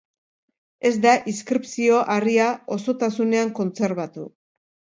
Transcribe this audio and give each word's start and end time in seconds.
Ez 0.89 0.91
da 1.03 1.11
inskripzio-harria 1.33 2.49
osotasunean 2.79 3.55
kontserbatu. 3.63 4.29